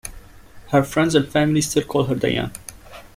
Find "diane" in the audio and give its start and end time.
2.15-2.53